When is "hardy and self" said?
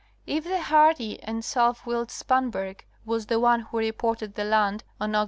0.59-1.85